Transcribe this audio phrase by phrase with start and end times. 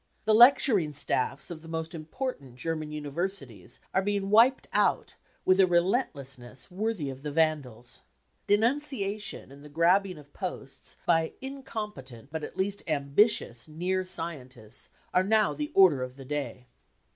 [0.25, 5.13] The lecturing staffs of the most important German universities are being wiped out
[5.45, 8.01] with a relentlessness worthy of the Vandals.
[8.47, 15.13] Denunciation and the grabbing of posts by incompetent but at least ambitious" near scientists 55
[15.23, 16.65] are now the order of the day.